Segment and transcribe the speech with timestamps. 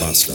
[0.00, 0.34] Master.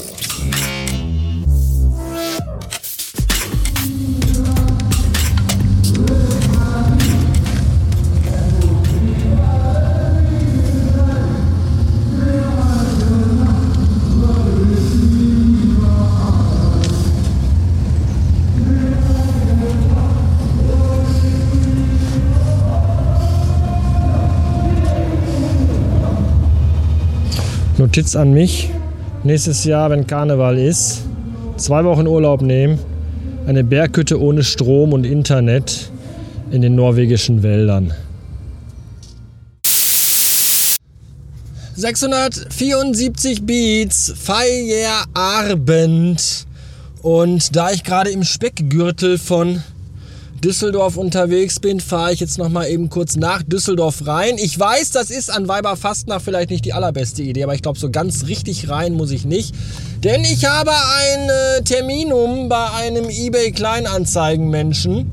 [27.77, 28.69] Notiz an mich.
[29.25, 31.03] Nächstes Jahr, wenn Karneval ist,
[31.55, 32.77] zwei Wochen Urlaub nehmen,
[33.47, 35.89] eine Berghütte ohne Strom und Internet
[36.51, 37.93] in den norwegischen Wäldern.
[41.75, 45.25] 674 Beats, Feierabend.
[47.01, 49.63] Und da ich gerade im Speckgürtel von
[50.43, 54.35] Düsseldorf unterwegs bin, fahre ich jetzt noch mal eben kurz nach Düsseldorf rein.
[54.37, 57.89] Ich weiß, das ist an Weiberfastnacht vielleicht nicht die allerbeste Idee, aber ich glaube, so
[57.89, 59.55] ganz richtig rein muss ich nicht.
[60.03, 65.11] Denn ich habe ein äh, Terminum bei einem eBay Kleinanzeigenmenschen,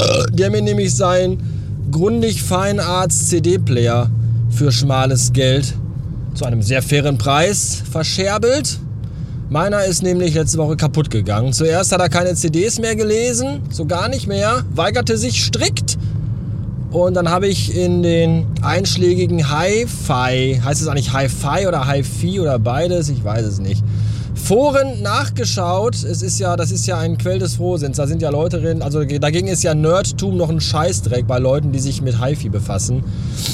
[0.00, 1.38] äh, der mir nämlich sein
[1.90, 4.10] Grundig Feinarzt CD-Player
[4.48, 5.74] für schmales Geld
[6.34, 8.80] zu einem sehr fairen Preis verscherbelt.
[9.50, 11.54] Meiner ist nämlich letzte Woche kaputt gegangen.
[11.54, 15.96] Zuerst hat er keine CDs mehr gelesen, so gar nicht mehr, weigerte sich strikt.
[16.90, 22.58] Und dann habe ich in den einschlägigen Hi-Fi, heißt es eigentlich Hi-Fi oder Hi-Fi oder
[22.58, 23.82] beides, ich weiß es nicht,
[24.34, 25.94] Foren nachgeschaut.
[25.94, 27.96] Es ist ja, das ist ja ein Quell des Frohsinns.
[27.96, 31.72] Da sind ja Leute drin, also dagegen ist ja Nerdtum noch ein Scheißdreck bei Leuten,
[31.72, 33.02] die sich mit HiFi befassen.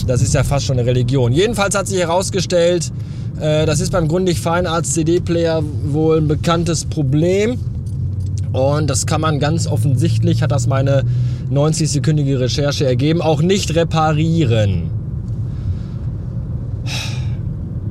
[0.09, 1.33] Das ist ja fast schon eine Religion.
[1.33, 2.93] Jedenfalls hat sich herausgestellt,
[3.39, 7.59] das ist beim Grundig Feinarzt CD-Player wohl ein bekanntes Problem.
[8.53, 11.03] Und das kann man ganz offensichtlich, hat das meine
[11.51, 14.91] 90-sekündige Recherche ergeben, auch nicht reparieren.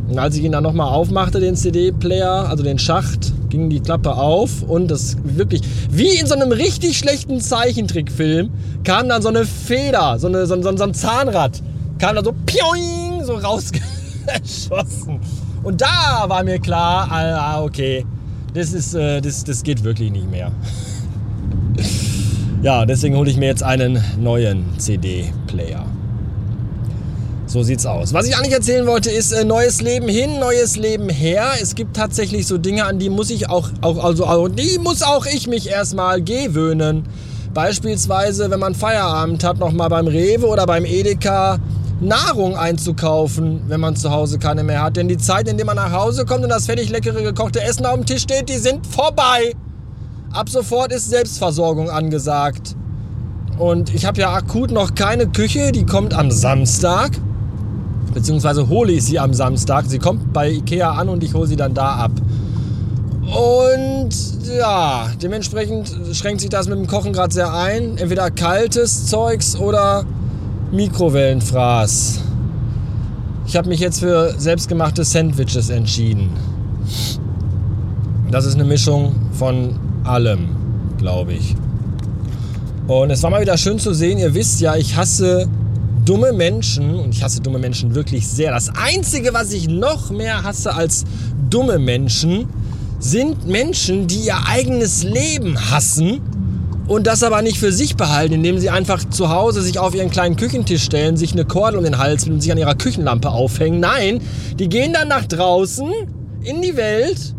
[0.07, 4.15] Und als ich ihn dann nochmal aufmachte, den CD-Player, also den Schacht, ging die Klappe
[4.15, 8.49] auf und das wirklich, wie in so einem richtig schlechten Zeichentrickfilm,
[8.83, 11.61] kam dann so eine Feder, so, eine, so, so, so ein Zahnrad,
[11.99, 13.35] kam dann so pioing, so
[14.33, 15.19] rausgeschossen.
[15.63, 18.05] Und da war mir klar, ah, okay,
[18.53, 20.51] das, ist, äh, das, das geht wirklich nicht mehr.
[22.61, 25.85] ja, deswegen hole ich mir jetzt einen neuen CD-Player.
[27.45, 28.13] So sieht's aus.
[28.13, 31.51] Was ich eigentlich erzählen wollte, ist äh, neues Leben hin, neues Leben her.
[31.61, 35.25] Es gibt tatsächlich so Dinge, an die muss ich auch, auch also die muss auch
[35.25, 37.03] ich mich erstmal gewöhnen.
[37.53, 41.59] Beispielsweise, wenn man Feierabend hat, nochmal beim Rewe oder beim Edeka
[42.03, 44.97] Nahrung einzukaufen, wenn man zu Hause keine mehr hat.
[44.97, 47.85] Denn die Zeit, in der man nach Hause kommt und das fertig leckere gekochte Essen
[47.85, 49.55] auf dem Tisch steht, die sind vorbei.
[50.31, 52.75] Ab sofort ist Selbstversorgung angesagt.
[53.57, 57.11] Und ich habe ja akut noch keine Küche, die kommt am Samstag.
[58.13, 59.85] Beziehungsweise hole ich sie am Samstag.
[59.87, 62.11] Sie kommt bei Ikea an und ich hole sie dann da ab.
[63.21, 64.09] Und
[64.57, 67.97] ja, dementsprechend schränkt sich das mit dem Kochen gerade sehr ein.
[67.97, 70.05] Entweder kaltes Zeugs oder
[70.73, 72.21] Mikrowellenfraß.
[73.45, 76.31] Ich habe mich jetzt für selbstgemachte Sandwiches entschieden.
[78.31, 80.49] Das ist eine Mischung von allem,
[80.97, 81.55] glaube ich.
[82.87, 84.17] Und es war mal wieder schön zu sehen.
[84.17, 85.47] Ihr wisst ja, ich hasse
[86.05, 88.51] dumme Menschen und ich hasse dumme Menschen wirklich sehr.
[88.51, 91.05] Das Einzige, was ich noch mehr hasse als
[91.51, 92.47] dumme Menschen,
[92.97, 96.19] sind Menschen, die ihr eigenes Leben hassen
[96.93, 100.11] und das aber nicht für sich behalten, indem sie einfach zu Hause sich auf ihren
[100.11, 103.79] kleinen Küchentisch stellen, sich eine Kordel um den Hals und sich an ihrer Küchenlampe aufhängen.
[103.79, 104.21] Nein,
[104.59, 105.91] die gehen dann nach draußen
[106.43, 107.33] in die Welt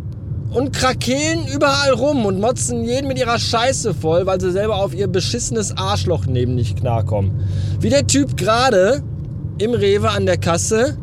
[0.50, 4.92] und krakeelen überall rum und motzen jeden mit ihrer Scheiße voll, weil sie selber auf
[4.92, 7.32] ihr beschissenes Arschloch neben nicht klarkommen.
[7.80, 9.02] Wie der Typ gerade
[9.58, 10.98] im Rewe an der Kasse.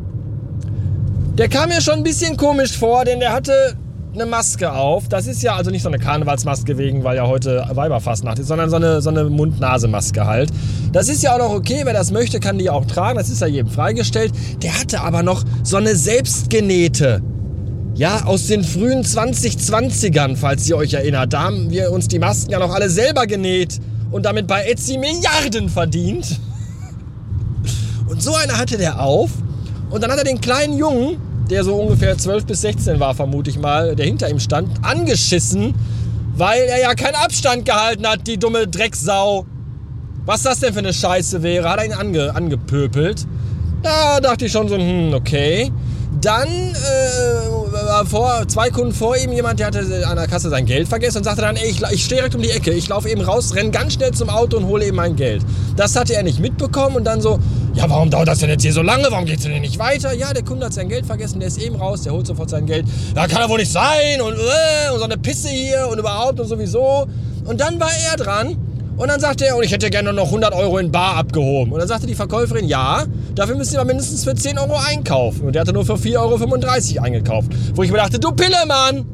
[1.38, 3.78] Der kam mir schon ein bisschen komisch vor, denn der hatte
[4.14, 5.08] eine Maske auf.
[5.08, 8.68] Das ist ja also nicht so eine Karnevalsmaske wegen, weil ja heute Weiberfastnacht ist, sondern
[8.68, 10.50] so eine, so eine Mund-Nase-Maske halt.
[10.92, 13.18] Das ist ja auch noch okay, wer das möchte, kann die auch tragen.
[13.18, 14.32] Das ist ja jedem freigestellt.
[14.62, 17.22] Der hatte aber noch so eine selbstgenähte
[17.94, 21.32] ja, aus den frühen 2020ern, falls ihr euch erinnert.
[21.32, 23.80] Da haben wir uns die Masken ja noch alle selber genäht
[24.10, 26.40] und damit bei Etsy Milliarden verdient.
[28.08, 29.30] Und so eine hatte der auf.
[29.90, 31.18] Und dann hat er den kleinen Jungen,
[31.50, 35.74] der so ungefähr 12 bis 16 war, vermute ich mal, der hinter ihm stand, angeschissen,
[36.36, 39.46] weil er ja keinen Abstand gehalten hat, die dumme Drecksau.
[40.24, 43.26] Was das denn für eine Scheiße wäre, hat er ihn ange, angepöpelt.
[43.82, 45.72] Da dachte ich schon so, hm, okay.
[46.20, 50.66] Dann äh, war vor, zwei Kunden vor ihm jemand, der hatte an der Kasse sein
[50.66, 53.08] Geld vergessen und sagte dann, ey, ich, ich stehe direkt um die Ecke, ich laufe
[53.08, 55.42] eben raus, renne ganz schnell zum Auto und hole eben mein Geld.
[55.76, 57.40] Das hatte er nicht mitbekommen und dann so,
[57.74, 59.06] Ja, warum dauert das denn jetzt hier so lange?
[59.10, 60.12] Warum geht's denn nicht weiter?
[60.12, 62.66] Ja, der Kunde hat sein Geld vergessen, der ist eben raus, der holt sofort sein
[62.66, 62.86] Geld.
[63.16, 66.38] Ja, kann doch wohl nicht sein und, äh, und so eine Pisse hier und überhaupt
[66.38, 67.06] und sowieso.
[67.44, 68.56] Und dann war er dran
[68.96, 71.72] und dann sagte er, und ich hätte gerne noch 100 Euro in Bar abgehoben.
[71.72, 73.04] Und dann sagte die Verkäuferin, ja,
[73.34, 75.46] dafür müssen Sie aber mindestens für 10 Euro einkaufen.
[75.46, 77.52] Und der hatte nur für 4,35 Euro eingekauft.
[77.74, 79.06] Wo ich mir dachte, du Pillemann,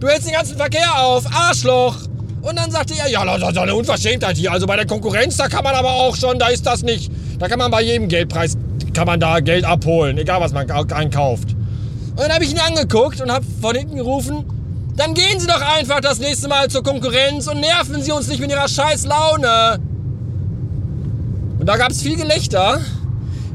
[0.00, 1.96] du hältst den ganzen Verkehr auf, Arschloch.
[2.40, 4.52] Und dann sagte er, ja, das ist eine Unverschämtheit hier.
[4.52, 7.10] Also bei der Konkurrenz, da kann man aber auch schon, da ist das nicht,
[7.44, 8.56] da kann man bei jedem Geldpreis,
[8.94, 11.50] kann man da Geld abholen, egal was man einkauft.
[12.12, 14.46] Und dann habe ich ihn angeguckt und habe von hinten gerufen,
[14.96, 18.40] dann gehen Sie doch einfach das nächste Mal zur Konkurrenz und nerven Sie uns nicht
[18.40, 19.78] mit Ihrer scheiß Laune.
[21.58, 22.80] Und da gab es viel Gelächter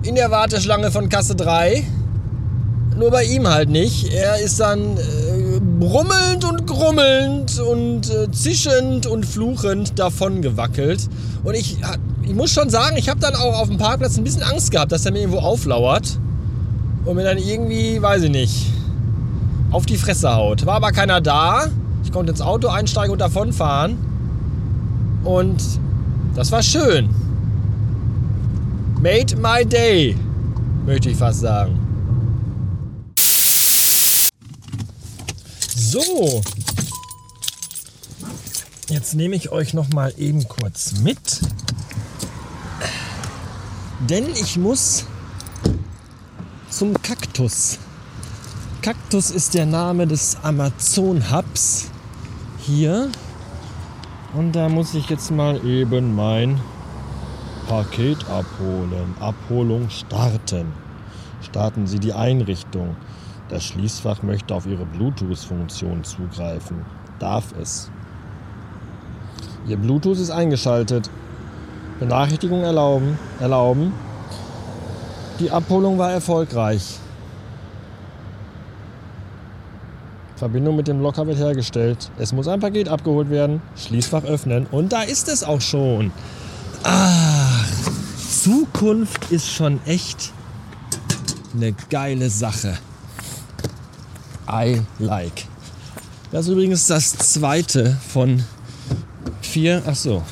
[0.04, 1.84] in der Warteschlange von Kasse 3.
[2.96, 4.14] Nur bei ihm halt nicht.
[4.14, 11.08] Er ist dann äh, brummelnd und grummelnd und äh, zischend und fluchend davon gewackelt.
[11.44, 11.78] Und ich,
[12.30, 14.92] ich muss schon sagen, ich habe dann auch auf dem Parkplatz ein bisschen Angst gehabt,
[14.92, 16.20] dass er mir irgendwo auflauert.
[17.04, 18.68] Und mir dann irgendwie, weiß ich nicht,
[19.72, 20.64] auf die Fresse haut.
[20.68, 21.70] War aber keiner da.
[22.04, 23.98] Ich konnte ins Auto einsteigen und davonfahren.
[25.24, 25.60] Und
[26.36, 27.10] das war schön.
[29.02, 30.16] Made my day,
[30.86, 31.80] möchte ich fast sagen.
[35.76, 36.44] So.
[38.88, 41.42] Jetzt nehme ich euch noch mal eben kurz mit.
[44.08, 45.06] Denn ich muss
[46.70, 47.80] zum Kaktus.
[48.82, 51.92] Kaktus ist der Name des Amazon-Hubs
[52.60, 53.10] hier.
[54.34, 56.62] Und da muss ich jetzt mal eben mein
[57.68, 59.16] Paket abholen.
[59.20, 60.72] Abholung starten.
[61.42, 62.96] Starten Sie die Einrichtung.
[63.50, 66.86] Das Schließfach möchte auf Ihre Bluetooth-Funktion zugreifen.
[67.20, 67.92] Darf es.
[69.68, 71.10] Ihr Bluetooth ist eingeschaltet.
[72.00, 73.20] Benachrichtigung erlauben.
[73.40, 73.94] erlauben.
[75.40, 77.00] Die Abholung war erfolgreich.
[80.36, 82.10] Verbindung mit dem Locker wird hergestellt.
[82.18, 83.62] Es muss ein Paket abgeholt werden.
[83.76, 84.68] Schließfach öffnen.
[84.72, 86.12] Und da ist es auch schon.
[86.84, 87.68] Ach,
[88.42, 90.32] Zukunft ist schon echt
[91.54, 92.78] eine geile Sache.
[94.50, 95.46] I like.
[96.32, 98.44] Das ist übrigens das zweite von
[99.42, 100.24] vier, ach so,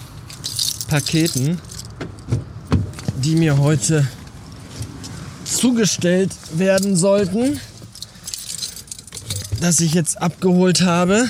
[0.88, 1.60] Paketen,
[3.18, 4.08] die mir heute
[5.46, 7.60] zugestellt werden sollten
[9.62, 11.30] das ich jetzt abgeholt habe.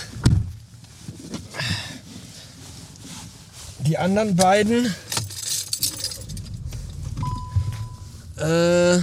[3.85, 4.93] Die anderen beiden
[8.37, 8.99] äh,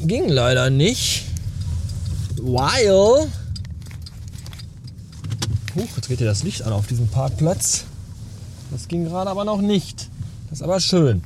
[0.00, 1.26] ging leider nicht.
[2.36, 3.30] While.
[5.76, 7.84] Huch, jetzt geht ja das Licht an auf diesem Parkplatz.
[8.74, 10.08] Das ging gerade aber noch nicht.
[10.50, 11.22] Das ist aber schön.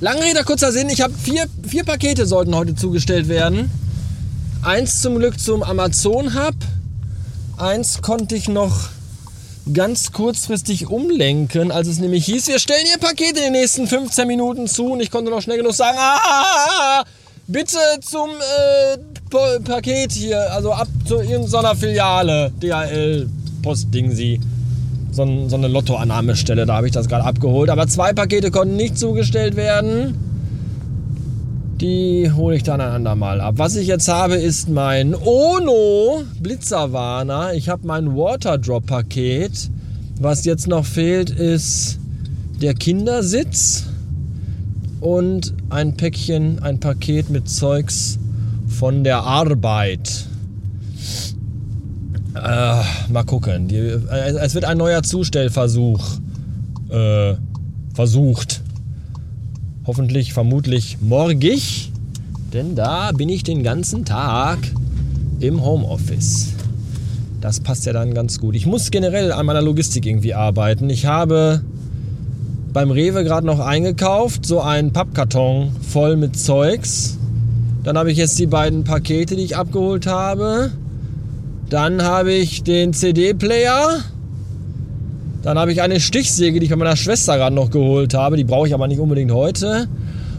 [0.00, 0.88] Lange Rede, kurzer Sinn.
[0.88, 3.70] Ich habe vier, vier Pakete sollten heute zugestellt werden.
[4.62, 6.54] Eins zum Glück zum Amazon Hub.
[7.58, 8.88] Eins konnte ich noch
[9.70, 14.26] ganz kurzfristig umlenken, als es nämlich hieß, wir stellen Ihr Paket in den nächsten 15
[14.26, 14.92] Minuten zu.
[14.92, 17.04] Und ich konnte noch schnell genug sagen, ah,
[17.46, 23.28] bitte zum äh, Paket hier, also ab zu irgendeiner Filiale, DHL,
[23.62, 24.40] Postding Sie
[25.14, 26.66] so, so eine Lottoannahmestelle.
[26.66, 27.70] Da habe ich das gerade abgeholt.
[27.70, 30.14] Aber zwei Pakete konnten nicht zugestellt werden.
[31.80, 33.54] Die hole ich dann ein andermal ab.
[33.58, 37.54] Was ich jetzt habe, ist mein Ono Blitzerwarner.
[37.54, 39.70] Ich habe mein Waterdrop-Paket.
[40.20, 41.98] Was jetzt noch fehlt, ist
[42.60, 43.86] der Kindersitz
[45.00, 48.18] und ein Päckchen, ein Paket mit Zeugs
[48.68, 50.26] von der Arbeit.
[52.34, 53.68] Äh, mal gucken.
[53.68, 56.18] Die, äh, es wird ein neuer Zustellversuch
[56.90, 57.34] äh,
[57.94, 58.62] versucht.
[59.86, 61.92] Hoffentlich, vermutlich morgig.
[62.52, 64.58] Denn da bin ich den ganzen Tag
[65.40, 66.52] im Homeoffice.
[67.40, 68.54] Das passt ja dann ganz gut.
[68.54, 70.88] Ich muss generell an meiner Logistik irgendwie arbeiten.
[70.88, 71.62] Ich habe
[72.72, 77.18] beim Rewe gerade noch eingekauft, so einen Pappkarton voll mit Zeugs.
[77.84, 80.72] Dann habe ich jetzt die beiden Pakete, die ich abgeholt habe.
[81.74, 83.98] Dann habe ich den CD-Player.
[85.42, 88.36] Dann habe ich eine Stichsäge, die ich bei meiner Schwester gerade noch geholt habe.
[88.36, 89.88] Die brauche ich aber nicht unbedingt heute.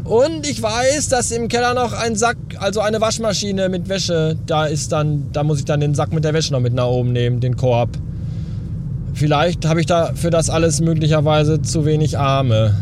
[0.06, 4.66] Und ich weiß, dass im Keller noch ein Sack, also eine Waschmaschine mit Wäsche, da
[4.66, 7.12] ist dann, da muss ich dann den Sack mit der Wäsche noch mit nach oben
[7.12, 7.90] nehmen, den Korb.
[9.14, 12.78] Vielleicht habe ich da für das alles möglicherweise zu wenig Arme.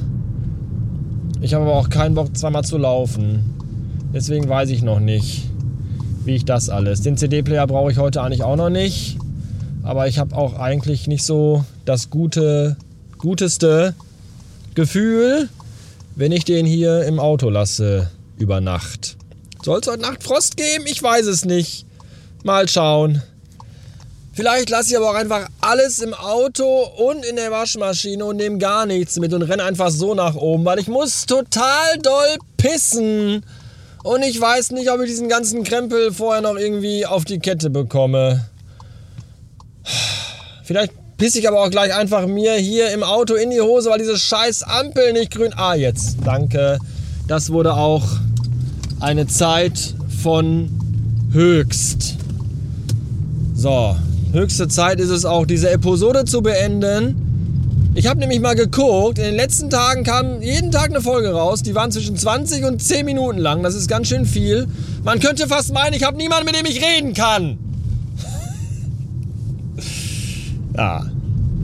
[1.41, 3.55] Ich habe aber auch keinen Bock, zweimal zu laufen.
[4.13, 5.52] Deswegen weiß ich noch nicht
[6.25, 7.01] wie ich das alles.
[7.01, 9.17] Den CD-Player brauche ich heute eigentlich auch noch nicht.
[9.83, 12.77] Aber ich habe auch eigentlich nicht so das gute,
[13.17, 13.95] guteste
[14.75, 15.49] Gefühl,
[16.15, 19.17] wenn ich den hier im Auto lasse über Nacht.
[19.63, 20.85] Soll es heute Nacht Frost geben?
[20.87, 21.85] Ich weiß es nicht.
[22.43, 23.21] Mal schauen.
[24.33, 26.65] Vielleicht lasse ich aber auch einfach alles im Auto
[26.97, 30.65] und in der Waschmaschine und nehme gar nichts mit und renne einfach so nach oben,
[30.65, 33.45] weil ich muss total doll pissen.
[34.03, 37.69] Und ich weiß nicht, ob ich diesen ganzen Krempel vorher noch irgendwie auf die Kette
[37.69, 38.45] bekomme.
[40.65, 43.99] Vielleicht pisse ich aber auch gleich einfach mir hier im Auto in die Hose, weil
[43.99, 45.53] diese scheiß Ampel nicht grün...
[45.55, 46.17] Ah, jetzt.
[46.25, 46.79] Danke.
[47.29, 48.03] Das wurde auch
[48.99, 50.69] eine Zeit von
[51.31, 52.15] höchst.
[53.55, 53.95] So,
[54.33, 57.22] höchste Zeit ist es auch, diese Episode zu beenden.
[57.95, 61.61] Ich habe nämlich mal geguckt, in den letzten Tagen kam jeden Tag eine Folge raus.
[61.61, 63.61] Die waren zwischen 20 und 10 Minuten lang.
[63.61, 64.67] Das ist ganz schön viel.
[65.03, 67.59] Man könnte fast meinen, ich habe niemanden, mit dem ich reden kann.
[70.75, 71.05] ja,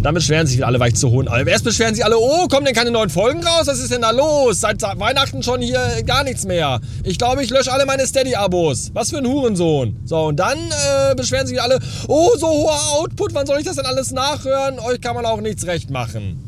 [0.02, 1.28] dann beschweren sich alle, weil ich zu hohen.
[1.48, 3.68] Erst beschweren sich alle, oh, kommen denn keine neuen Folgen raus?
[3.68, 4.62] Was ist denn da los?
[4.62, 6.80] Seit Weihnachten schon hier gar nichts mehr.
[7.04, 8.92] Ich glaube, ich lösche alle meine Steady-Abos.
[8.94, 10.00] Was für ein Hurensohn.
[10.06, 13.76] So, und dann äh, beschweren sich alle, oh, so hoher Output, wann soll ich das
[13.76, 14.80] denn alles nachhören?
[14.80, 16.40] Euch kann man auch nichts recht machen.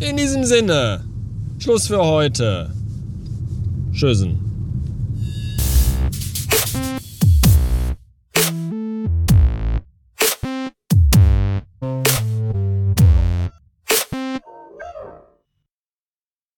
[0.00, 1.04] In diesem Sinne,
[1.58, 2.70] Schluss für heute.
[3.92, 4.45] Tschüssen.